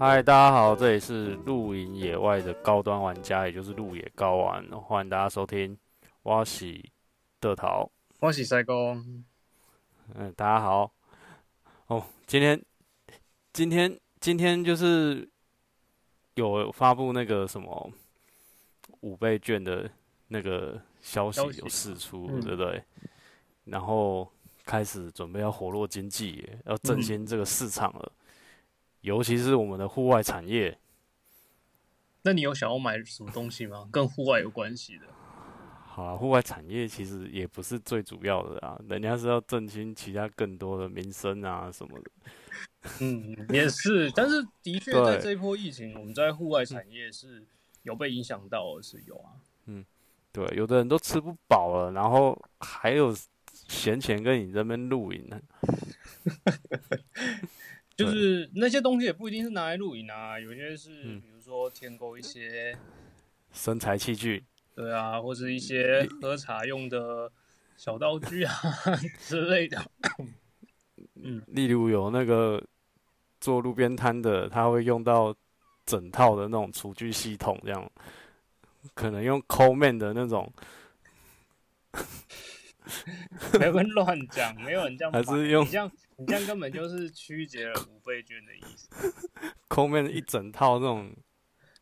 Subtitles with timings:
[0.00, 5.76] 嗨，大家好，这里是露营野外的高端玩家，也就是露野高玩，欢迎大家收听
[6.22, 6.90] 挖喜
[7.38, 7.86] 的桃。
[8.18, 8.96] 我是赛哥，
[10.14, 10.90] 嗯，大家好。
[11.88, 12.58] 哦，今天
[13.52, 15.28] 今天今天就是
[16.32, 17.92] 有发布那个什么
[19.00, 19.86] 五倍券的
[20.28, 22.82] 那个消息有释出，嗯对不对？
[23.64, 24.26] 然后
[24.64, 28.12] 开始准备要活络经济，要振兴这个市场了，
[29.00, 30.78] 尤其是我们的户外产业。
[32.22, 33.88] 那你有想要买什么东西吗？
[33.92, 35.06] 跟户外有关系的？
[35.86, 42.10] 好啊，户外产业其实也不是最主要的啊，人家是要振兴其他更多的民生啊什么的。
[43.00, 47.44] 嗯，也是，但是的确 在这一波疫情，我们在户外产业是
[47.82, 49.32] 有被影响到的，是有啊。
[49.66, 49.84] 嗯
[50.32, 53.14] 对，有的人都吃不饱了，然后还有
[53.52, 55.40] 闲钱跟你这边露营呢。
[58.00, 61.20] 就是那些东西也不一定是拿来露营啊，有些是嗯。
[61.20, 62.76] 比如说添购一些，
[63.52, 67.30] 身材器具，对啊，或是一些喝茶用的
[67.76, 68.54] 小道具啊
[69.20, 69.82] 之类的。
[71.22, 72.62] 嗯，例如有那个
[73.40, 75.34] 做路边摊的，他会用到
[75.84, 77.90] 整套的那种厨具系统，这样。
[78.94, 80.50] 可能用 Coleman 的那种，
[83.58, 85.90] 没有人乱讲，没有人这样， 还是用这样，
[86.20, 88.90] 你这样根本就是曲解了五倍券的意思。
[89.70, 91.16] Coleman 一整套那种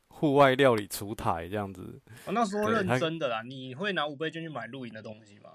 [0.06, 2.00] 户外料理厨台这样子。
[2.24, 5.50] 我、那说认真的啦，你会拿五倍券去买露营的东西吗？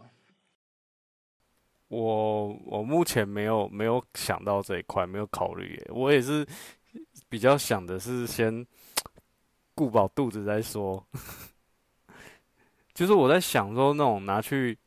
[1.87, 5.87] 我我目前没有没有想到这一块，没有考虑耶。
[5.89, 6.45] 我也是
[7.29, 8.67] 比较想的是先
[9.73, 11.07] 顾饱肚子再说。
[12.93, 14.77] 就是我在想说，那种拿去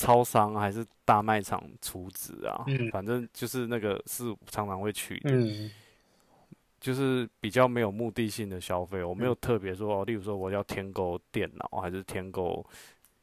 [0.00, 5.70] 超商还是大卖场储值啊，嗯反正就是那个是常常会去的，嗯
[6.80, 9.04] 就是比较没有目的性的消费。
[9.04, 12.64] 我没有特别说，哦，例如说我要添购电脑，还是添购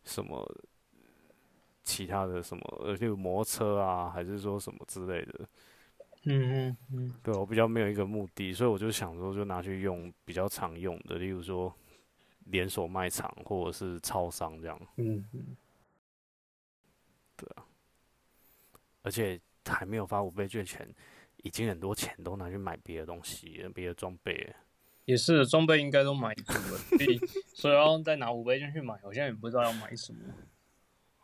[0.03, 0.47] 什么
[1.83, 5.39] 其他的什么，呃，例如摩托车啊，还是说什么之类的。
[6.25, 11.73] 嗯嗯嗯，对我比较没有一个目的，所以我就想说，就拿去用比较常用的，例如说
[12.45, 14.79] 连锁卖场或者是超商这样。
[14.97, 15.57] 嗯嗯，
[19.07, 20.85] 而且还没有发五倍券前，
[21.37, 24.53] 已经很多钱都拿去买别的东西，别的装备了。
[25.05, 27.17] 也是装备应该都买足了，所以
[27.55, 30.19] 所以要再拿五倍券去买，我现在也不知道要买什么。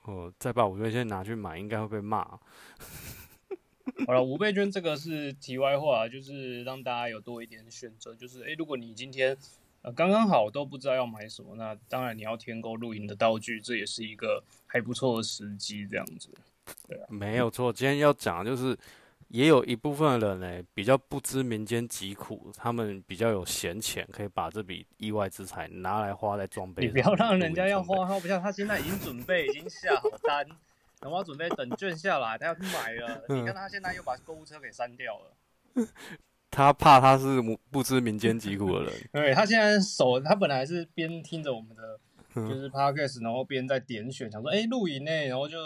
[0.03, 2.23] 哦，再把五倍券拿去买，应该会被骂。
[4.07, 8.15] 好了，五倍券这个是题外话，就是让大家有多一点选择。
[8.15, 9.37] 就是诶，如果你今天
[9.81, 15.85] 呃刚刚好都不知道要买什么，那当然你要添购露营的道具，这也是一个还不错的时机。
[15.85, 16.29] 这样子，
[17.09, 18.77] 没有错，今天要讲的就是，
[19.29, 26.89] 也有一部分的人呢，比较不知民间疾苦，他们比较有闲钱，可以把这笔意外之财拿来花在装备上。
[26.89, 30.45] 你不要让人家要花，他不像，他现在已经准备，已经下好单，
[31.01, 33.23] 然后准备等券下来，他要去买了。
[33.29, 35.87] 你看他现在又把购物车给删掉了。
[36.51, 38.93] 他怕他是不不知民间疾苦的人。
[39.11, 41.99] 对他现在手，他本来是边听着我们的
[42.35, 45.57] 嗯就是 podcast，然后边在点选，想说哎露营呢，然后就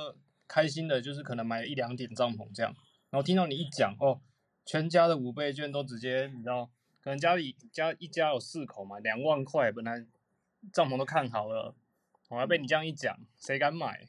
[0.47, 2.73] 开心的，就是可能买一两点帐篷这样，
[3.09, 4.19] 然后听到你一讲哦，
[4.65, 6.69] 全家的五倍券都直接你知道，
[7.03, 10.05] 可能家里家一家有四口嘛，两万块本来
[10.71, 11.75] 帐篷都看好了，
[12.29, 14.07] 我还被你这样一讲，谁敢买？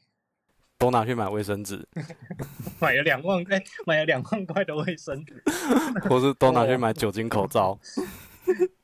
[0.77, 1.85] 都拿去买卫生纸，
[2.79, 5.43] 买了两万块，买了两万块的卫生纸，
[6.07, 7.77] 或是都拿去买酒精口罩。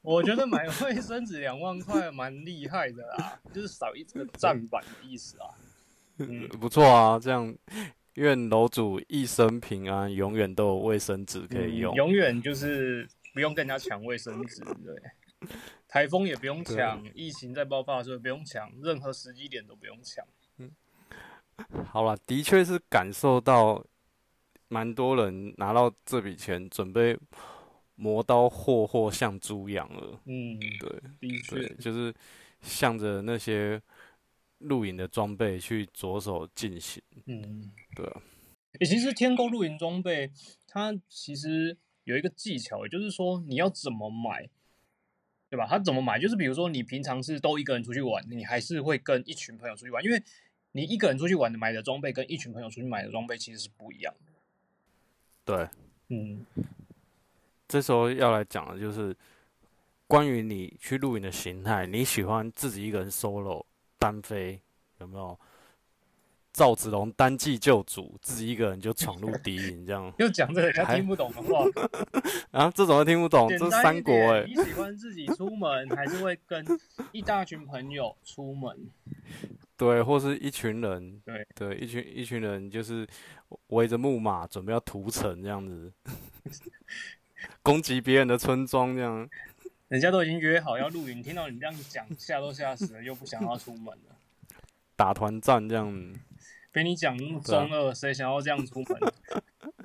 [0.01, 5.47] 我觉得买卫生纸两万块蛮厉害的啦，就是少一个 站板的意思啊。
[6.17, 7.55] 嗯， 不错啊，这样
[8.13, 11.93] 愿楼主一生平安，永远都有卫生纸可以用。
[11.93, 14.95] 嗯永远就是不用跟人家抢卫生纸，对。
[15.87, 20.25] 台风也不用抢，疫情在爆发的时候也不用抢，任何时机点都不用抢。
[21.85, 23.81] 好了，的确是感受到
[24.67, 27.17] 蛮多人拿到这笔钱，准备
[27.95, 30.19] 磨刀霍霍向猪养了。
[30.25, 32.13] 嗯，对的对，确，就是
[32.61, 33.81] 向着那些
[34.59, 37.01] 露营的装备去着手进行。
[37.25, 38.21] 嗯，对啊，
[38.79, 40.31] 欸其实天购露营装备，
[40.67, 44.49] 它其实有一个技巧，也就是说你要怎么买，
[45.49, 45.65] 对吧？
[45.67, 50.21] 它怎么买，就是比如说你平常是都一个人出去玩，你还是会跟一群朋友出去玩，因为
[50.73, 54.33] 你一个人出去玩的买的装备跟一群朋友出去买的装备其实是不一样的。
[55.45, 55.69] 对，
[56.09, 56.45] 嗯
[57.67, 59.15] 这时候要来讲的就是
[60.07, 63.65] 关于你去露营的形态，你喜欢自己一个人 solo
[64.05, 64.61] 单飞，
[64.99, 65.39] 有没有？
[66.53, 71.65] 赵子龙单骑救主，自己一个人就闯入敌营，这样又讲这个人家还听不懂的话。
[72.51, 76.63] 啊，这种都听不懂，这是三国哎、点，你喜欢自己出门，还是会跟
[77.11, 78.89] 一大群朋友出门？
[79.75, 83.05] 对，或是一群人，对对，一群一群人就是
[83.67, 85.91] 围着木马准备要屠城这样子，
[87.61, 89.27] 攻击别人的村庄这样。
[89.87, 94.15] 人家都已经约好要露营，听到你这样讲，吓都吓死了，又不想要出门了。
[94.95, 96.13] 打团战这样，
[96.71, 98.99] 被你讲那么中二，谁想要这样出门？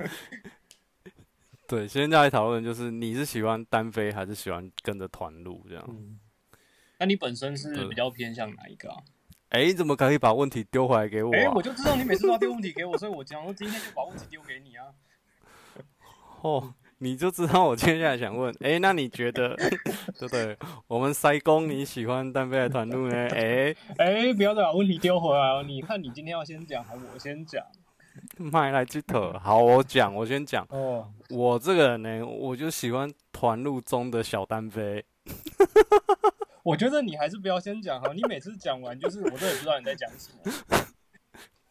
[1.69, 5.85] 对，现在来讨论就是你是喜欢单飞还是喜欢跟着团路这样？
[5.89, 6.19] 嗯，
[6.99, 8.97] 那你本身是比较偏向哪一个啊？
[9.51, 11.53] 哎、你怎么可以把问题丢回来给我、哎、啊？
[11.55, 14.87] 我就知道你每次都要丢问题给我，所以我讲我今天就把问题丢给你啊。
[16.43, 19.71] 哦，你就知道我接下来想问，哎、那你觉得，对
[20.21, 20.55] 不对？
[20.87, 23.17] 我们塞工你喜欢单飞还是团路呢？
[23.35, 25.63] 哎、哎、不要再把问题丢回来哦！
[25.67, 27.65] 你看你今天要先讲，还是我先讲？
[28.37, 35.03] 麦来鸡头，好，我讲，我先讲，哦，我这个人呢，我就喜欢团路中的小单飞。
[36.63, 40.77] 我觉得你还是不要先讲好，你每次讲完就是我都也不知道你在讲什么。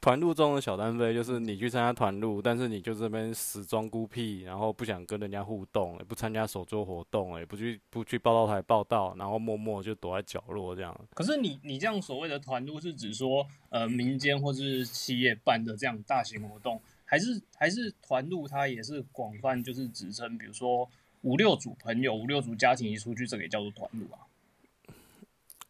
[0.09, 10.99] 团路中的小单飞就是你去参加团路，但是你就这边死装孤僻，然后不想跟人家互动，也不参加手作活动，也不去不去报道台报道，然后默默就躲在角落这样。
[11.13, 20.89] 可是你你这样所谓的团路是指说，呃，民间或是企业办的这样大型活动，还是还是团路它也是广泛就是指称，比如说
[21.21, 24.25] 五六组朋友、五六组家庭一出去，这个也叫做团路啊。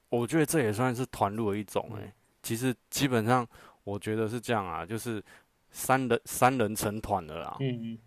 [0.07, 3.45] 我觉得这也算是团路的一种哎、其实基本上
[3.89, 5.23] 我觉得是这样啊，就是
[5.71, 7.99] 三人三人成团了啦，嗯嗯，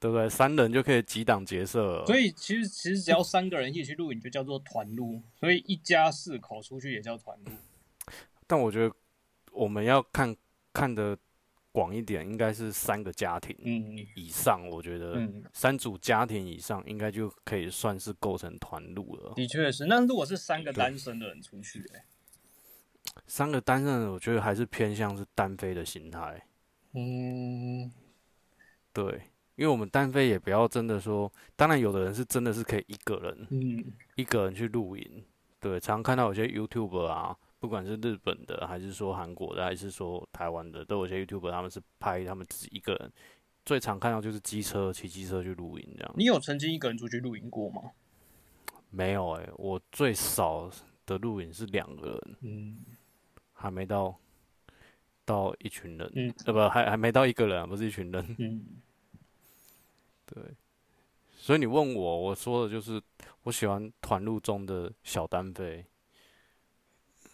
[0.00, 0.28] 对不对？
[0.28, 2.06] 三人就可以几档结社了。
[2.06, 7.52] 所以其实其实只要三个人一起去露营就叫做团路，所以一家四口出去也叫团路。
[8.46, 8.94] 但我觉得
[9.52, 10.34] 我们要看
[10.72, 11.16] 看的
[11.70, 14.68] 广一点，应该是三个家庭嗯以上。
[14.68, 19.32] 我觉得嗯，三组家庭以上，应该就可以算是构成团路了。
[19.34, 19.86] 的确是。
[19.86, 22.04] 那如果是三个单身的人出去、欸，
[23.26, 26.44] 三个单人，我觉得还是偏向是单飞的心态。
[26.92, 27.90] 嗯，
[28.92, 29.22] 对，
[29.56, 33.84] 因为我们单飞也不要真的说，当然有的人是真的是可以一个人嗯
[34.16, 35.24] 一个人去露营。
[35.60, 43.12] 对，常看到有些 YouTuber 啊，不管是日本的，还是说韩国的，还是说台湾的，都有些 YouTuber 他们是拍他们自己一个人。
[43.64, 46.14] 最常看到就是机车骑机车去露营这样。
[46.16, 47.82] 你有曾经一个人出去露营过吗？
[48.90, 50.70] 没有诶、我最少
[51.06, 52.78] 的露营是两个人，嗯
[53.62, 54.14] 还没到
[55.24, 58.36] 到一群人，嗯呃不还还没到一个人、啊，不是一群人。
[58.38, 58.64] 嗯，
[60.26, 60.42] 对，
[61.36, 63.00] 所以你问我，我说的就是
[63.44, 65.86] 我喜欢团路中的小单飞。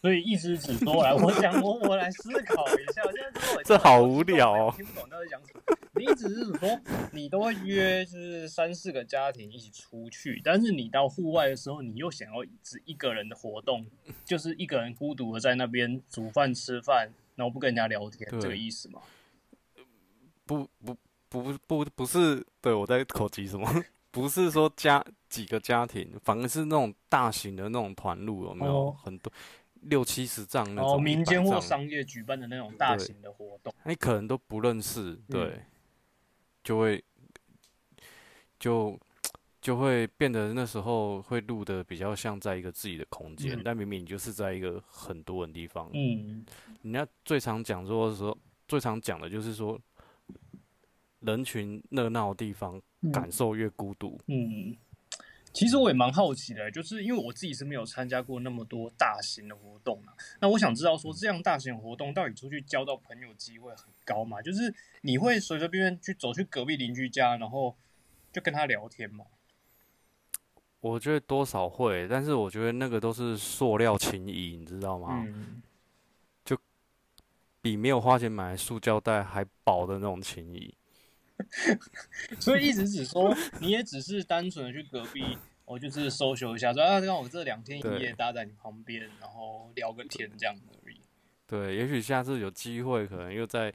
[0.00, 5.77] 所以意思是指说，来，我想我我来思考一下，我现在知道我这好无聊哦听不懂讲什么。
[5.98, 6.80] 你意思是说，
[7.12, 13.86] 你都会约就是三四个家庭一起出去，但是你到户外的时候，你又想要只一个人的活动，
[14.24, 19.00] 就是一个人孤独的在那边煮饭吃饭，然后不跟人家聊天，这个意思吗？
[20.46, 20.96] 不不
[21.28, 23.68] 不不不是，对我在口急什么？
[24.10, 29.30] 不是说家几个家庭，反而是那种大型的那种团路，有没有、哦很多
[29.82, 31.02] 六七十丈那哦，种？
[31.02, 35.62] 民间或商业举办的那种大型的活动，你可能都不认识，对，嗯
[36.68, 37.02] 就会
[38.60, 39.00] 就
[39.58, 45.88] 就会变得那时候会录的比较像在一个自己的空间，嗯但明明你就是在一个很多人地方。
[45.94, 46.44] 嗯
[46.82, 49.80] 人家最常讲说的时候，最常讲的就是说，
[51.20, 52.78] 人群热闹的地方，
[53.14, 54.20] 感受越孤独。
[54.26, 54.76] 嗯，
[55.52, 60.12] 其实我也蛮好奇的，就是因为我自己是没有参加过那么多大型的活动嘛。
[60.40, 64.40] 那我想知道说，这样大型的活动到底出去交到朋友机会很高吗？
[64.42, 67.76] 就是你会随随便便去走去隔壁邻居家，然后
[68.32, 69.24] 就跟他聊天吗？
[70.80, 75.24] 我觉得多少会，但是我觉得那个都是塑料情谊，你知道吗？
[75.26, 75.60] 嗯，
[77.60, 80.72] 比没有花钱买塑胶袋还薄的那种情谊。
[82.40, 90.54] 所以一直只说，你也只是单纯的去隔壁，我就是 social 一下，说啊，让我这两天一夜搭在你旁边，然后聊个天这样
[90.84, 90.96] 而已。
[91.46, 93.72] 对，也许下次有机会，可能又在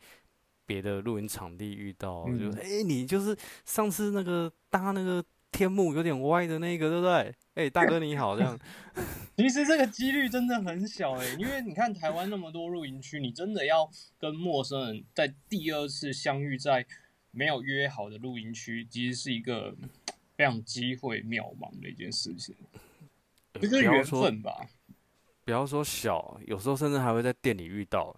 [0.65, 7.35] 别的露营场地遇到，嗯就哎、诶你就是上次那个搭那个天幕有点歪的那个，对不对？
[7.55, 8.57] 哎、大哥你好，这样
[9.37, 13.89] 其实这个几率真的很小哎、因为你看台湾那么多露营区，你真的要
[14.19, 16.85] 跟陌生人在第二次相遇在
[17.35, 19.75] 没有约好的露营区，其实是一个
[20.35, 22.55] 非常机会渺茫的一件事情，
[23.53, 24.69] 呃这就是缘分吧。
[25.43, 28.15] 不要说小，有时候甚至还会在店里遇到。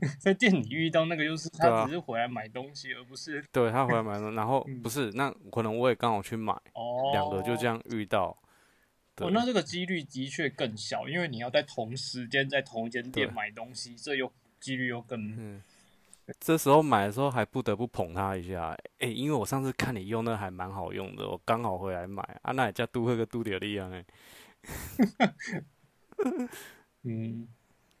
[0.18, 7.66] 在店里遇到那个，就是他只是回来买东西，而不是对他回来买东西，然后嗯不是那可能我也刚好去买，哦，两个就这。
[7.66, 8.36] 样遇到。
[9.14, 15.62] 对哦，那这个几率的确更小，因为你要在同时间在同一间店对买东西，这又几率又更嗯，
[16.38, 22.22] 这时候买的时候还不得不捧他一下、哎、因为我上次看你用那还蛮好用的，我刚好回来买。
[22.42, 24.04] 啊，那也叫都会个都点力啊，哎，
[27.02, 27.48] 嗯，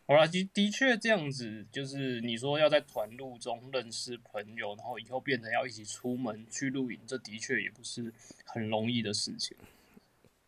[0.06, 8.12] 好啦，的的确这样子，就是你说要在团路中认识朋友，然后以后变成要一起出门去露营，这的确也不是
[8.44, 9.56] 很容易的事情，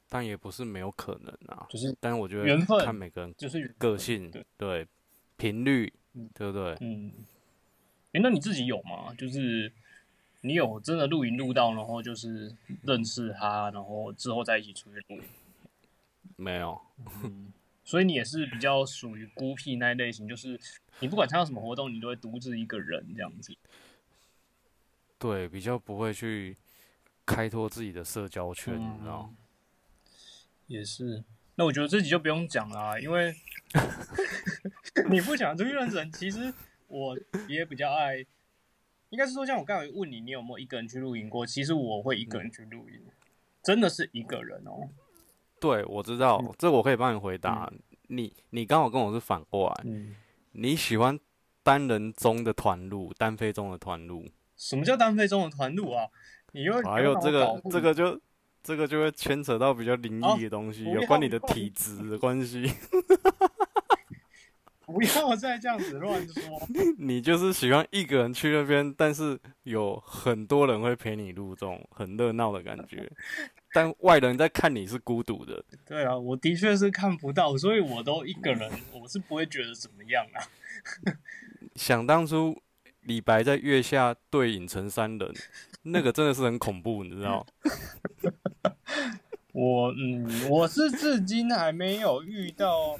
[0.09, 4.45] 但也不是没有可能啊，就是但我觉得缘分看每个人就是个性，对。
[4.59, 4.87] 对，
[5.37, 6.77] 频率嗯，对不对？
[6.81, 7.11] 嗯，
[8.12, 9.14] 诶，那你自己有吗？
[9.16, 9.73] 就是
[10.42, 15.23] 你有真的露营露到，然后就是认识他，然后之后再一起出去露营，
[16.37, 16.81] 没有，
[17.25, 17.52] 嗯，
[17.85, 20.59] 所以你也是比较属于孤僻那一类型，就是
[21.00, 23.57] 你不管参加什么活动，你都会独自一个人这样子。
[25.19, 26.57] 对，比较不会去
[27.25, 29.28] 开拓自己的社交圈，你知道？
[29.31, 29.37] 嗯
[30.69, 31.23] 也是。
[31.57, 33.35] 那我觉得这集就不用讲了、因为
[35.11, 36.54] 你不想出去认识人，其实
[36.92, 37.16] 我
[37.49, 38.18] 也比较爱，
[39.08, 41.46] 应该是说像我刚才问你，你有没有一个人去露营过？
[41.46, 43.00] 其实我会一个人去露营，
[43.62, 44.90] 真的是一个人哦。
[45.58, 47.72] 对，我知道，嗯这我可以帮你回答。
[48.08, 50.14] 你你刚好跟我是反过来，嗯，
[50.52, 51.18] 你喜欢
[51.62, 54.28] 单人中的团路，单飞中的团路。
[54.56, 56.06] 什么叫单飞中的团路啊？
[56.52, 58.20] 你又还有这个这个个就
[58.62, 62.70] 这个就会牵扯到比较灵异的东西，哦有关你的体质的关系。
[64.87, 66.43] 不要再这样子乱说。
[66.99, 73.11] 你就是喜欢一个人去那边，但是有很多人会陪你入这种很热闹的感觉，
[73.73, 75.65] 但外人在看你是孤独的。
[75.87, 80.43] 对啊，我的确是看不到，所以我都一个人，我是不会觉得怎么样啊。
[81.77, 82.61] 想当初
[83.03, 85.33] 李白在月下对影成三人，
[85.83, 87.47] 那个真的是很恐怖，你知道？
[89.53, 92.99] 我嗯，我是至今还没有遇到，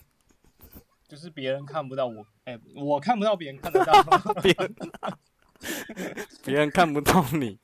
[1.13, 3.93] 就是别人看不到我，哎、我看不到别人看得到，
[6.43, 7.59] 别人看不到你。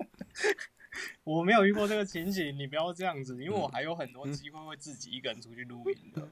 [1.25, 6.29] 我没有遇过这个情形，你不要这样子，因为我还有很多机会会自己一个人出去露营的。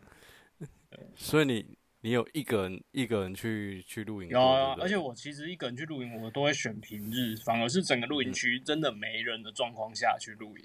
[1.17, 10.65] 所以你你有一个人一个人去去露营过，有啊对，不对而且我其实一个人去露营，我都会选平日，反而是整个露营区真的没人的状况下去露营。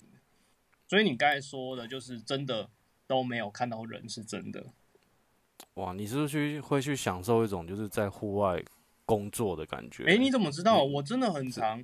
[0.90, 2.70] 所以你刚才说的，就是真的
[3.08, 4.74] 都没有看到人，是真的。
[5.76, 8.62] 哇，你是不是去会去享受一种就是在户外
[9.06, 10.06] 工作的感觉？
[10.06, 10.84] 哎、你怎么知道？
[10.84, 11.84] 我真的很常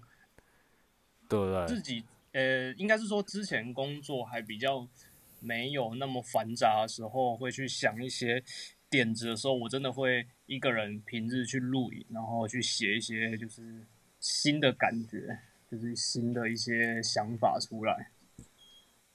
[1.29, 1.67] 对不对？
[1.67, 2.03] 自己，
[2.33, 4.87] 呃，应该是说之前工作还比较
[5.39, 8.43] 没有那么繁杂的时候，会去想一些
[8.89, 13.85] 点子的时候，我真的会一个人平日去录影，然后去写一些就是
[14.19, 18.11] 新的感觉，就是新的一些想法出来，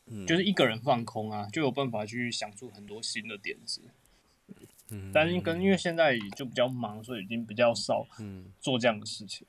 [0.06, 3.82] 嗯就是一个人放空啊，就有办法去想出很多新的点子。
[4.90, 9.46] 嗯但是跟因为现在就比较忙，所以已经比较少嗯，做这样的事情。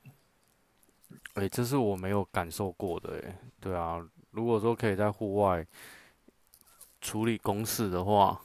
[1.34, 3.38] 哎、这是我没有感受过的哎。
[3.60, 3.98] 对啊，
[4.30, 5.66] 如果说可以在户外
[7.00, 8.40] 处理公事的话，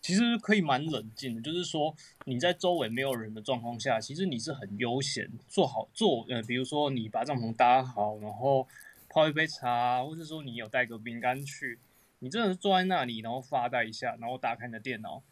[0.00, 8.66] 其实可以蛮冷静的，就是说你在周围没有人的状况下，其实你是很悠闲，做好做呃，比如说你把帐篷搭好，然后
[9.08, 11.78] 泡一杯茶，或者说你有带个饼干去，
[12.20, 15.22] 你真的是坐在那里，然后发呆一下，然后打开你的电脑，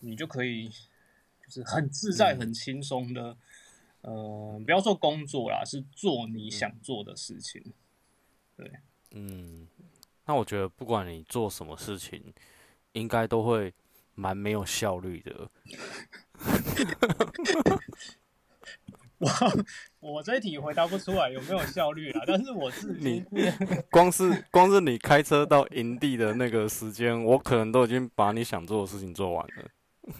[0.00, 3.36] 你就可以就是很自在、嗯很轻松的，
[4.02, 7.62] 呃，不要说工作啦，是做你想做的事情。
[8.56, 8.70] 对
[9.12, 9.66] 嗯，
[10.26, 12.34] 那我觉得不管你做什么事情，
[12.92, 13.72] 应该都会
[14.14, 15.50] 蛮没有效率的。
[19.18, 19.28] 我
[19.98, 23.24] 我这一题回答不出来有没有效率啦，但是我是你
[23.90, 29.68] 光是光是你开车到营地的那个时间，我可能都已经把你想做的事情做完了。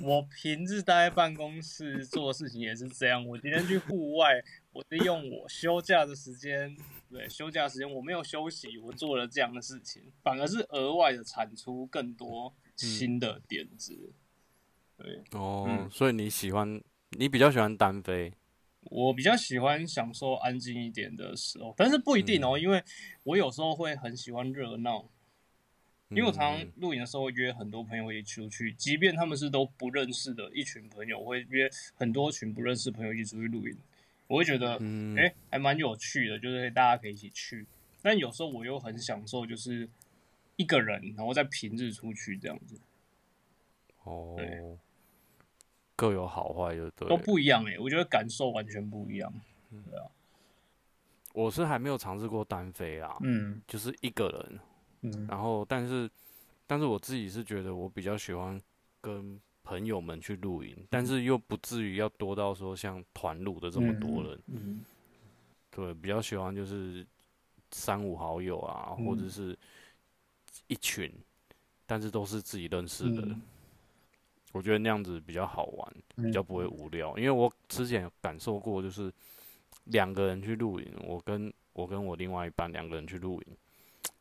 [0.01, 3.27] 我平日待在办公室做的事情也是这样。
[3.27, 4.35] 我今天去户外，
[4.73, 6.77] 我是用我休假的时间，
[7.11, 14.13] 对休假时间我没有休息，我做了这样的事情，反而是额外的产出更多新的点子。
[14.97, 16.81] 对哦，嗯所以你喜欢，
[17.11, 18.33] 你比较喜欢单飞。
[18.91, 22.83] 我比较喜欢享受安静一点的时候，但是不一定哦，因为
[23.25, 25.09] 我有时候会很喜欢热闹。
[26.11, 33.77] 因为我常常嗯露营的时候会约很多朋友一起出去，即便他们是都不认识的一群朋友，我会约很多群不认识的朋友一起出去露营。
[34.27, 37.67] 我会觉得，嗯哎、还蛮有趣的，就是大家可以一起去。
[38.03, 39.89] 但有时候我又很享受，就是
[40.57, 42.79] 一个人，然后在平日出去这样子。
[44.05, 44.37] 哦，
[45.95, 47.09] 各有好坏，就对。
[47.09, 49.33] 都不一样哎、我觉得感受完全不一样。
[51.35, 54.61] 我是还没有尝试过单飞啊，嗯就是一个人，
[55.03, 55.27] 嗯。
[55.29, 56.11] 然后但是
[56.67, 58.61] 但是我自己是觉得我比较喜欢
[59.01, 64.81] 跟朋友们去露营，但是又不至于要多到说像团露的这么多人，嗯。
[65.71, 67.07] 对，比较喜欢就是
[67.71, 69.31] 三五好友啊，或者嗯。
[69.31, 69.59] 是
[70.67, 71.13] 一群，
[71.87, 73.41] 但是都是自己认识的，嗯。
[74.53, 77.17] 我觉得那样子比较好玩，嗯比较不会无聊。
[77.19, 79.13] 因为我之前感受过，就是
[79.85, 83.57] 两个人去露营，我跟我跟我另外一半两个人去露营，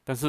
[0.04, 0.28] 但是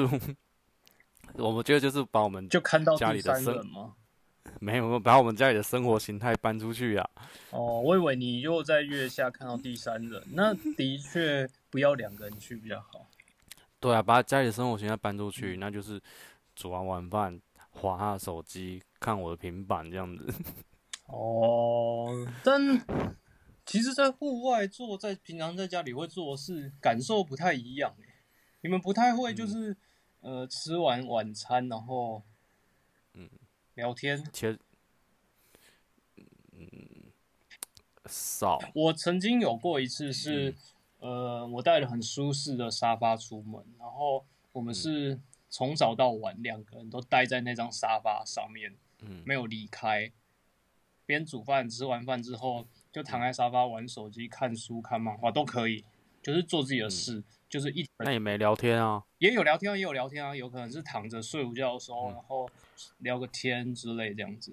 [1.35, 3.95] 我们觉得就是把我们就看到家里的生人吗？
[4.61, 7.09] 没有把我们家里的生活形态搬出去啊。
[7.50, 13.07] 哦，我以为你又在月下看到第三人，那的确不要两个人去比较好。
[13.78, 16.00] 对啊，把家里的生活形态搬出嗯去，那就是
[16.57, 17.40] 煮完晚饭，
[17.71, 20.26] 划下手机，看我的平板这样子。
[21.07, 22.61] 哦，但
[23.64, 28.08] 其实，在户外做，在平常在家里会做的事，感受不太一样欸
[28.61, 29.77] 你们不太会就是、
[30.21, 32.23] 呃吃完晚餐，然后
[33.15, 33.29] 嗯。
[33.75, 34.25] 聊天。
[34.33, 34.59] 其实，
[36.53, 37.12] 嗯，
[38.07, 40.57] 少，我曾经有过一次是，嗯
[41.11, 44.65] 呃，我带了很舒适的沙发出门，然后我嗯。
[44.65, 49.23] 们是从早到晚两个人都待在那张沙发上面，嗯。
[49.25, 50.12] 没有离开。
[51.07, 55.85] 边煮饭，吃完饭之后就躺在沙发玩手机、看书、看漫画都可以，
[56.21, 59.02] 就是做自己的事，就是一那也没聊天啊。
[59.19, 62.50] 也有聊天，也有聊天啊，有可能是躺着睡午觉的时候，嗯然后
[62.99, 64.52] 聊个天之类这样子，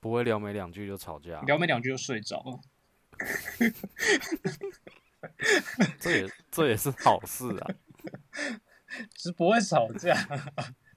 [0.00, 2.60] 不会聊没两句就吵架，聊没两句就睡着了。
[6.00, 7.74] 这也这也是好事啊。
[9.16, 10.16] 是不会吵架，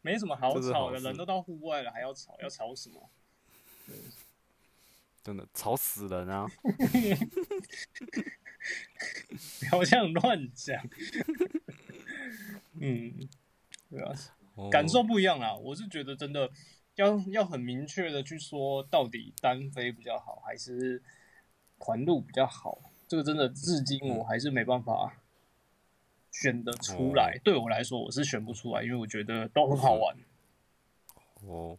[0.02, 3.10] 没什么好吵的，人都到户外了还要吵，要吵什么？
[5.22, 6.48] 真的吵死人啊！
[9.70, 10.84] 不要这样乱讲。
[12.80, 13.30] 嗯，
[13.90, 14.14] 对啊，
[14.56, 15.54] 哦感受不一样啦。
[15.56, 16.50] 我是觉得真的
[16.96, 21.02] 要要很明确的去说，到底单飞比较好，还是
[21.80, 22.82] 团路比较好？
[23.08, 25.22] 这个真的至今我还是没办法
[26.32, 27.40] 选得出来。
[27.44, 30.18] 对我来说，我是选不出来，因为我觉得都很好玩。
[31.42, 31.78] 我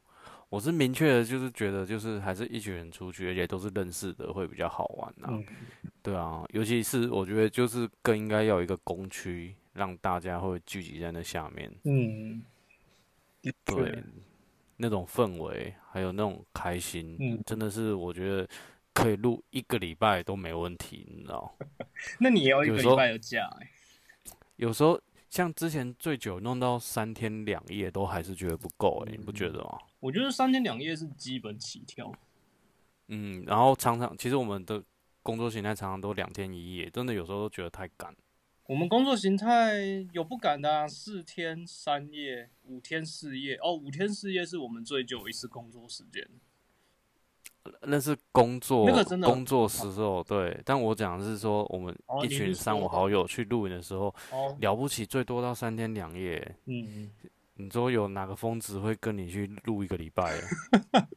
[0.54, 5.26] 我是明确的，就是觉得就是还是一群人出去，而且都是认识的，会比较好玩啊。
[5.32, 5.44] 嗯，
[6.00, 11.68] 对啊，尤其是我觉得就是更应该要有一个公区，让大家会聚集在那下面。
[11.82, 12.40] 嗯，
[13.64, 14.00] 对，，
[14.76, 18.48] 那种氛围还有那种开心，嗯真的是我觉得
[18.92, 21.52] 可以录一个礼拜都没问题，你知道？
[22.20, 23.68] 那你也要一个礼拜的假、欸，
[24.54, 25.00] 有时候
[25.34, 29.78] 像之前最久弄到三天两夜，都还是觉得不够诶、你不觉得吗？
[29.98, 32.12] 我觉得三天两夜是基本起跳。
[33.08, 34.80] 嗯，然后常常其实我们的
[35.24, 38.14] 工作形态常常都两天一夜，真的有时候都觉得太赶。
[38.68, 43.56] 我们工作形态有不赶的、啊，四天三夜、五天四夜。
[43.56, 46.24] 哦，五天四夜是我们最久一次工作时间。
[47.82, 56.56] 那是工作，那个真的工作时候对，但我讲的是说，我们一群三五好友去露营的时候，哦，了不起最多到三天两夜。
[56.66, 57.10] 嗯，
[57.54, 61.08] 你说有哪个疯子会跟你去录一个礼拜的？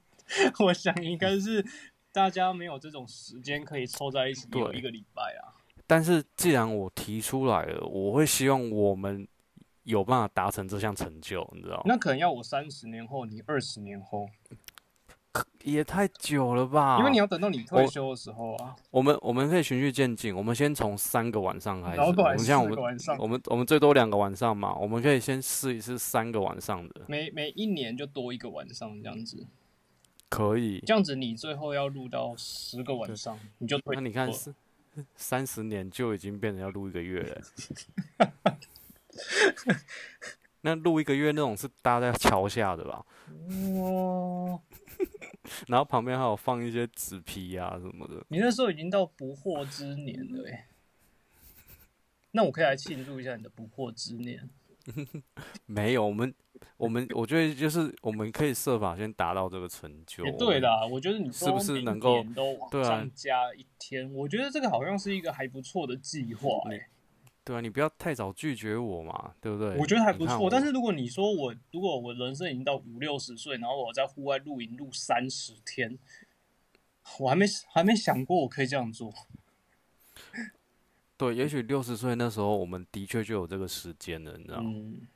[0.60, 1.66] 我想应该是
[2.12, 5.56] 大家没有这种时间可以凑在一起有一个礼拜啊。
[5.86, 9.28] 但是既然我提出来了，我会希望我们
[9.84, 11.84] 有办法达成这项成就，你知道吗？
[11.86, 14.28] 那可能要我三十年后，你二十年后，
[15.64, 16.98] 也太久了吧？
[17.00, 18.76] 因为你要等到你退休的时候啊。
[18.92, 22.00] 我们我们可以循序渐进，我们先从三个晚上开始。
[22.00, 22.78] 我们像我们
[23.20, 29.46] 我们我们最多两个晚上嘛，我们可以先试一试三个晚上的，每每一年就多一个晚上这样子。
[30.30, 30.84] 可以。
[30.86, 37.42] 这样子你最后要录到十个晚上，你就退那你看休了是三十年就已经变成要录一个月了。
[40.62, 43.06] 那录一个月那种是搭在桥下的吧？
[43.80, 44.60] 哦，
[45.68, 48.26] 然后旁边还有放一些纸皮啊什么的。
[48.30, 50.68] 你那时候已经到不惑之年了哎。
[52.32, 54.50] 那我可以来庆祝一下你的不惑之年。
[55.66, 56.34] 没有，我们
[56.78, 60.26] 我们我觉得就是我们可以设法先达到这个成就。
[60.26, 62.24] 也对啦，我觉得你是不是能够
[62.72, 66.64] 对啊上加一天，我觉得这个好像是一个还不错的计划。
[67.48, 69.78] 对啊，你不要太早拒绝我嘛，对不对？
[69.78, 75.98] 我觉得还不错，但是如果你说我如果我人生已经到五六十岁，然后我在户外露营露三十天，
[77.20, 79.14] 我还没还没想过我可以这样做。
[81.16, 84.70] 对，也许六十岁那时候，我们的确就有这个时间了，你知道吗？
[84.74, 85.08] 嗯，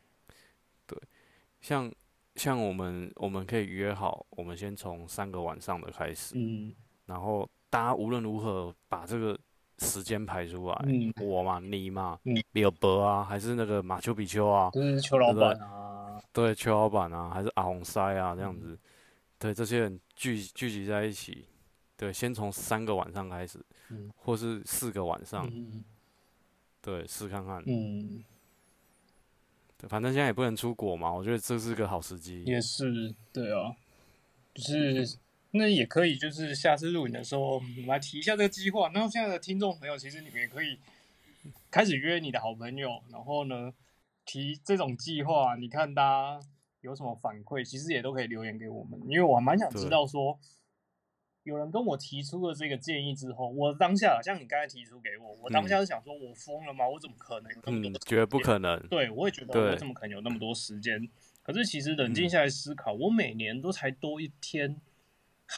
[1.60, 1.92] 像
[2.38, 6.74] 像我们我们可以约好，我们先从三个晚上的开始，嗯，
[7.06, 9.38] 然后大家无论如何把这个
[9.82, 18.60] 时间排出来，嗯，我嘛，你嘛嗯，比尔博啊，还是那个马丘比丘啊，就是邱老板啊，对，邱老板啊，还是阿红塞啊，这样嗯。
[18.62, 18.80] 子，
[19.40, 21.46] 对，这些人聚聚集在一起，
[21.98, 24.12] 对，先从三个晚上开始，嗯。
[24.16, 25.84] 或是四个晚上，嗯。
[26.80, 28.24] 对，试看看，嗯，
[29.78, 32.44] 对，反正现在也不能出国嘛，我觉得这是个好时机。
[32.44, 33.76] 也是，对啊，
[34.54, 35.18] 就是
[35.52, 38.90] 那也可以，就是下次录影的时候，我们来提一下这个计划。
[38.90, 40.80] 然后现在的听众朋友，其实你们也可以
[41.70, 43.74] 开始约你的好朋友，然后呢
[44.26, 46.48] 提这种计划，你看大家
[46.82, 50.40] 有什么反馈，其实也都可以留言给我们，因为我还蛮想知道说。
[51.44, 56.88] 有人跟我提出了这个建议之后，我当下像你刚才提出给我，我当下是想说，我疯了吗？
[56.88, 58.80] 我怎么可能有那么多嗯的，绝不可能。
[58.90, 61.10] 对，我也觉得我怎么可能有那么多时间？
[61.42, 64.80] 可是其实冷静下来思考，我每年都才多一天，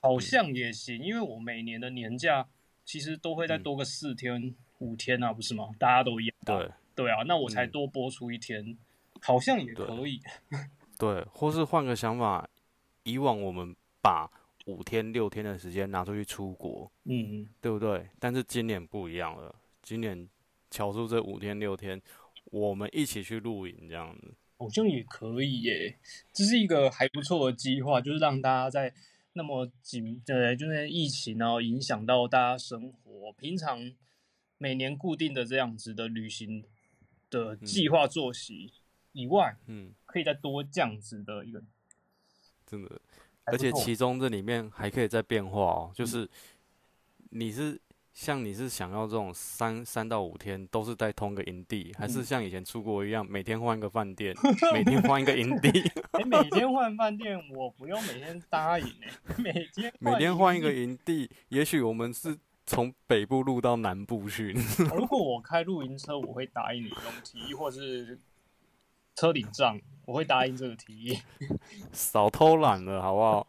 [0.02, 2.48] 好像也行，因为我每年的年假
[2.84, 5.70] 其实都会再多个四天、五天啊，不是吗？
[5.78, 6.36] 大家都一样。
[6.46, 8.78] 对对啊，那我才嗯多播出一天，
[9.22, 10.20] 好像也可以。
[10.98, 12.48] 对，或是换个想法，
[13.04, 14.30] 以往我们把
[14.66, 18.08] 五天六天的时间拿出去出国，嗯，对不对？
[18.20, 20.28] 但是今年不一样了，今年
[20.70, 22.02] 乔叔这五天六天，
[22.46, 24.34] 我们一起去露营这样子。
[24.58, 25.98] 好像也可以耶，
[26.32, 28.94] 这是一个还不错的计划，就是让大家在
[29.34, 33.92] 那么紧，对，就是疫情然后影响到大家生活，平常
[34.58, 36.64] 每年固定的这样子的旅行
[37.30, 38.72] 的计划作息
[39.12, 41.64] 以外，嗯，可以再多这样子的一个，
[42.66, 43.02] 真的，
[43.46, 46.30] 而且其中这里面还可以再变化哦，就是
[47.32, 47.80] 你是
[48.14, 54.36] 像你是想要这种三三到五天都是在同个营地，还是嗯像以前出国一样，每天换一个饭店，
[54.72, 55.70] 每天换一个营地，
[56.12, 64.56] 哎，每天换饭店，我不用每天答应哎，每天每天换一个营营地，也许我们是从北部录到南部去，
[64.96, 68.20] 如果我开露营车，我会答应你这种提议，或是
[69.16, 71.18] 车顶帐，我会答应这个提议。
[71.92, 73.48] 少偷懒了好不好？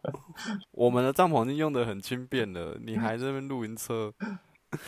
[0.71, 4.13] 我们的帐篷已经用的很轻便了，你还在那边露营车，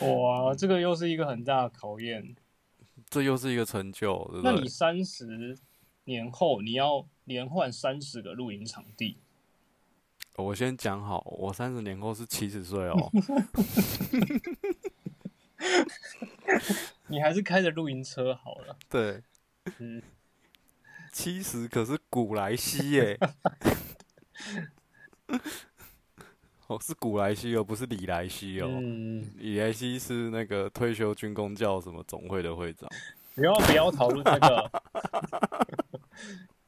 [0.00, 2.36] 哇，这个又是一个很大的考验。
[3.10, 4.52] 这又是一个成就，对不那？
[4.60, 5.58] 你三十
[6.04, 9.18] 年后你要连换三十个露营场地，
[10.36, 13.10] 我先讲好，我三十年后是七十岁哦。
[17.06, 18.76] 你还是开着露营车好了。
[18.90, 19.22] 对，
[19.78, 20.02] 嗯，
[21.10, 23.18] 七十可是古来稀耶。
[26.68, 28.68] 哦，是古莱西哦，不是李莱西哦。
[28.70, 32.88] 嗯，李莱西是那个退休军工教什么总会的会长。
[33.34, 34.70] 不要不要讨论这个，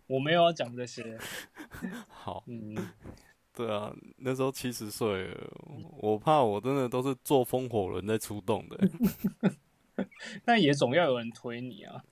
[0.07, 1.19] 我没有要讲这些。
[2.09, 2.75] 好，嗯，
[3.55, 5.51] 对啊，那时候七十岁了，
[5.99, 8.79] 我怕我真的都是坐风火轮在出动的。
[10.47, 12.03] 那也总要有人推你啊。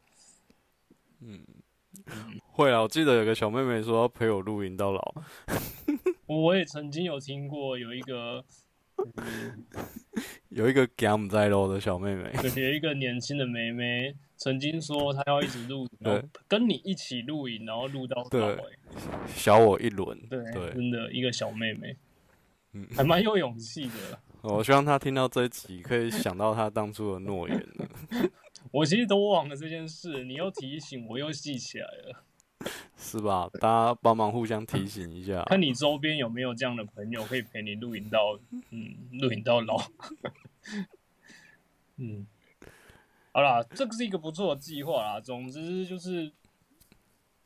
[1.21, 1.43] 嗯
[2.53, 5.15] 会啊，我记得有个小妹妹说要陪我露营到老。
[6.29, 8.45] 我也曾经有听过有一个，
[10.51, 18.79] 有一个 gam 在喽的小妹妹，对，有一个年轻的妹妹曾经说她要一直露营，然后对跟你一起录影，然后录到老、对欸。
[19.27, 20.19] 小我一轮。
[20.29, 21.97] 对，对，真的一个小妹妹，
[22.75, 24.21] 嗯还蛮有勇气的。
[24.43, 27.89] 我希望她听到这一集可以想到她当初的诺言了。
[28.71, 32.25] 我其实都忘了这件事，你又提醒我，又记起来了。
[32.99, 33.49] 是吧？
[33.61, 35.45] 大家帮忙互相提醒一下。
[35.45, 38.39] 看你周边有没有这样的朋友，可以陪你露营到，
[38.71, 39.81] 嗯，露营到老。
[41.97, 42.27] 嗯，
[43.33, 45.21] 好啦，这个是一个不错的计划啦。
[45.21, 46.33] 总之就是，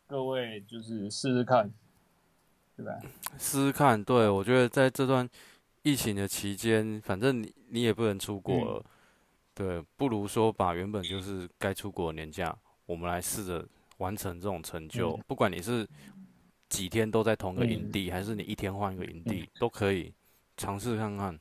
[0.06, 1.70] 各位就是试试看，
[2.76, 2.98] 对吧？
[3.38, 5.28] 试试看，对我觉得在这段
[5.82, 8.84] 疫情的期间，反正你你也不能出国了，
[9.54, 13.66] 对，不如说把原本就是该出国的年假，我们来试着
[14.02, 15.12] 完成这种成就。
[15.16, 15.24] 嗯。
[15.26, 15.88] 不管你是
[16.68, 17.92] 几天都在同个营嗯。
[17.92, 20.12] 地，还是你一天换一个营地，都可以
[20.56, 21.38] 尝试看看。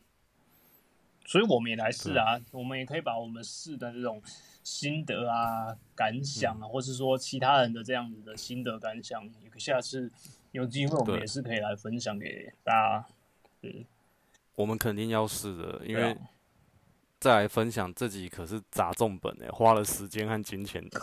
[1.25, 4.21] 所以我们也来试啊，我们也可以把我们试的这种
[4.63, 10.11] 心得啊、感想啊，或是说其他人的这样子的心得感想，也下次
[10.51, 13.05] 有机会我们也是可以来分享给大家。
[13.61, 13.85] 对，
[14.55, 16.17] 我们肯定要试的，因为
[17.17, 20.99] 再来分享自己可是砸重本诶、花了时间和金钱的，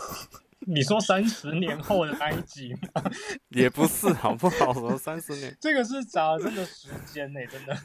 [0.67, 3.03] 你说三十年后的那一集吗，
[3.49, 4.73] 也不是好不好？
[4.73, 7.77] 什么三十年， 这个是砸了真的时间呢、真的。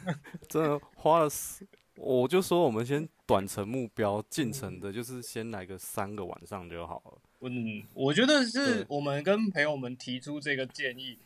[0.48, 1.64] 真的花了十，
[1.96, 7.18] 我就说我们先短程目标，进程的就是先来个三个晚上就好了。
[7.40, 11.18] 嗯，我觉得是我们跟朋友们提出这个建议，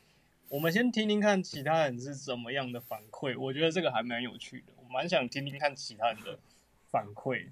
[0.49, 6.39] 我们先听听看其他人是怎么样的反馈，我觉得这个还蛮有趣的，我蛮想听听看其他人的
[6.91, 7.47] 反馈。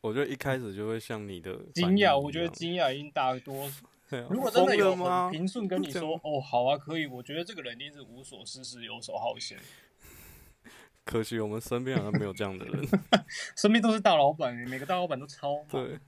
[0.00, 3.70] 我觉得一开始就会像你的惊讶，我觉得惊讶已经大多。
[4.30, 9.58] 如果真的有很平顺跟你说，哦，好啊，可以，我觉得这个人一定是无所事事、游手好闲。
[11.04, 12.88] 可惜我们身边好像没有这样的人，
[13.56, 15.98] 身边都是大老板，每个大老板都超忙，对，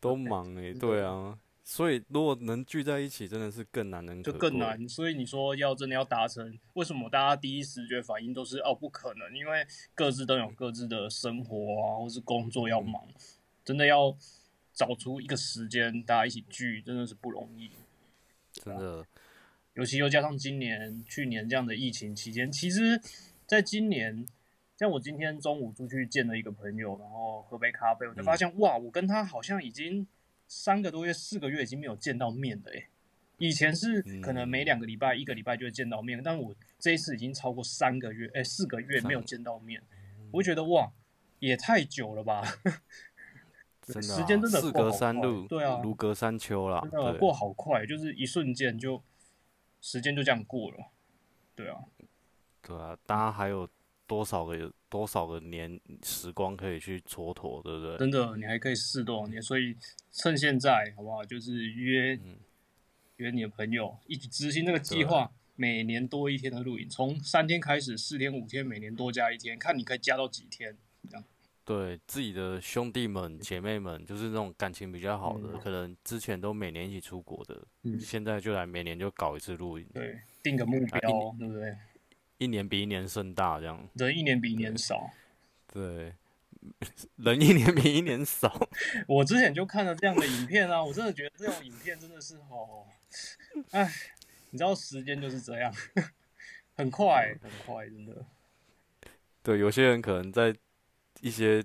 [0.00, 1.38] 都忙哎，对啊。
[1.68, 4.88] 所以，如果能聚在一起，真的是更难能就更难。
[4.88, 9.36] 所以你说要真的要达成，为什么大家第一时觉反应都是哦不可能？
[9.36, 13.04] 因为各自都有各自的生活啊，或是工作要忙，
[13.64, 14.16] 真的要
[14.72, 17.72] 找出一个时间大家一起聚，真的是不容易。
[18.52, 19.04] 真的，
[19.74, 23.02] 尤其又加上今年、去年这样的疫情期间，其实
[23.44, 24.24] 在今年，
[24.78, 30.06] 像我今天中午出去见了一个朋友，然后喝杯咖啡，我就发现哇，我跟他好像已经。
[30.48, 32.88] 三个多月、四个月已经没有见到面了诶，
[33.38, 39.82] 以前是可能每两个礼拜、一个礼拜就会见到面，但我这一次已经超过三个月，哎，四个月没有见到面，
[40.32, 40.92] 我觉得哇，
[41.38, 42.42] 也太久了吧！
[43.82, 49.02] 真的，时间真的四隔三路，对啊，如隔三秋了，真的过好快，就是一瞬间就
[49.80, 50.90] 时间就这样过了，
[51.54, 51.84] 对啊，
[52.62, 53.68] 对啊，大家还有。
[54.06, 57.98] 多少个多少个年时光可以去蹉跎，对不对？
[57.98, 59.42] 真的，你还可以试多少年？
[59.42, 59.76] 所以
[60.12, 61.24] 趁现在好不好？
[61.24, 62.18] 就是约
[63.16, 70.76] 约你的朋友一起执行这个计划，每年多一天的露营，从三天开始，四天、五天，每年多加一天，看你可以加到几天。
[71.08, 71.24] 这样
[71.64, 77.66] 对自己的兄弟们、姐妹们，就是那种感情比较好的，可能之前都每年一起出国的，
[77.98, 81.00] 现在就来每年就搞一次露营，对，定个目标，
[81.38, 81.76] 对不对？
[82.38, 85.10] 一年比一年盛大，这样人一年比一年少，
[85.72, 86.12] 对，
[87.16, 88.68] 人一年比一年少。
[89.08, 92.84] 我之前就看了这样的影片啊，我真的觉得这种影片真的是哦，
[93.70, 93.90] 哎，
[94.50, 95.72] 你知道时间就是这样，
[96.76, 98.26] 很快很快，真的。
[99.42, 100.54] 对，有些人可能在
[101.20, 101.62] 一些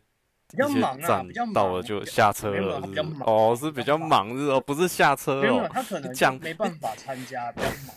[0.48, 2.82] 比较忙啊，比较到了就下车了，
[3.26, 7.96] 哦，是比较忙是哦，不是下车哦，他可能讲 没办法参加，比较忙。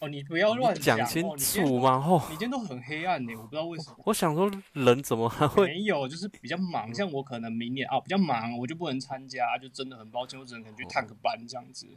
[0.00, 2.00] 哦，你不要乱讲清楚嘛！
[2.00, 3.96] 吼，你今天都很黑暗呢，我不知道为什么。
[4.04, 6.06] 我想说，人怎么还会没有？
[6.06, 11.88] 就是比较忙，像我可能明年啊比较忙，我就不能参加，就真的很抱歉，我只能可能去探个班这样子。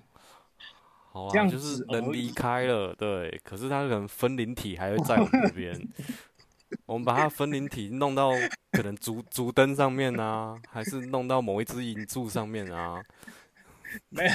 [1.11, 5.87] 好啊，就是人离开了，对，可是他可能分灵体还会在我们这边。
[6.87, 8.31] 我们把他分灵体弄到
[8.71, 13.03] 可能竹竹灯上面啊，还是弄到某一只银柱上面啊？
[14.09, 14.31] 没有，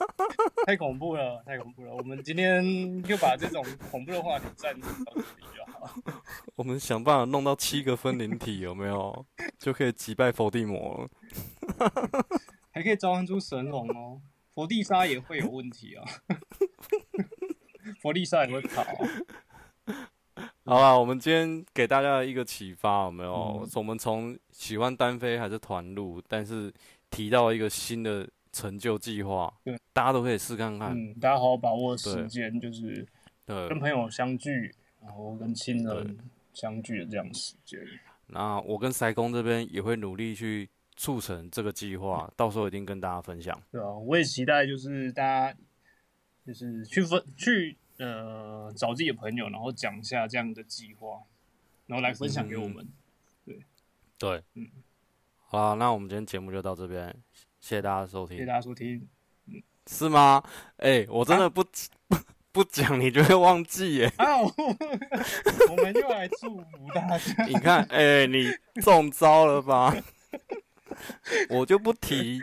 [0.66, 1.94] 太恐怖了，太恐怖了。
[1.94, 5.90] 我们今天就把这种恐怖的话题暂停到这里就好。
[6.54, 9.26] 我们想办法弄到七个分灵体，有没有？
[9.58, 11.10] 就可以击败伏地魔了。
[12.72, 14.20] 还可以召唤出神龙哦。
[14.54, 16.04] 佛地沙也会有问题啊。
[18.00, 18.84] 佛地沙也会跑。
[20.64, 23.68] 好吧，我们今天给大家一个启发，有没有？
[23.74, 26.72] 我们从喜欢单飞还是团路，但是
[27.10, 28.26] 提到一个新的。
[28.56, 30.90] 成就计划，对，大家都可以试看看。
[30.96, 33.06] 嗯，大家好好把握时间，就是
[33.44, 36.16] 跟朋友相聚，然后跟亲人
[36.54, 37.78] 相聚的这样时间。
[38.28, 43.60] 那我跟塞工这边也会努力去促成这个计划，到时候一定跟大家分享。
[43.70, 45.58] 对啊，我也期待就是大家
[46.46, 51.20] 就是去分去呃找自己的朋友，然后讲一下这样的计划，
[51.88, 52.88] 然后来分享给我们。
[53.44, 53.60] 对
[54.18, 54.66] 对，嗯，
[55.44, 57.14] 好，那我们今天节目就到这边。
[57.66, 59.08] 谢谢大家收听，谢谢大家收听，
[59.88, 60.40] 是吗？
[60.76, 61.64] 哎，我真的不
[62.06, 62.16] 不
[62.52, 64.12] 不讲，你就会忘记耶。
[64.18, 64.38] 啊，
[65.70, 67.44] 我们就来祝福大家。
[67.44, 69.92] 你看，哎，你中招了吧？
[71.50, 72.38] 我就不提。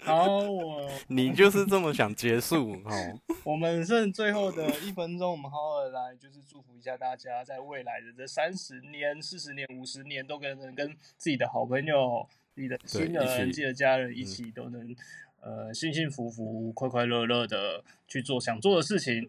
[0.00, 3.20] 好，我你就是这么想结束哦。
[3.44, 12.26] 我们剩最后的一分钟，我们好好的来，就是祝福一下大家，在未来的这三十年、四十年、五十年，都跟能跟自己的好朋友。
[12.56, 14.94] 你的亲人、自己的家人一起都能，
[15.40, 19.28] 呃，幸幸福福、快快乐乐的去做想做的事情。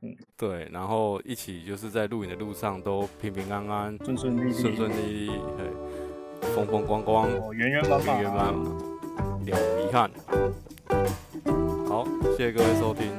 [0.00, 10.10] 嗯，对，然后一起就是在录影的路上都平平安安、顺顺利利、顺顺利利，对，风风光光、圆圆满满、圆圆满满，了遗憾。
[11.88, 13.10] 好，谢谢各位收听，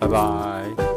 [0.00, 0.89] 拜拜。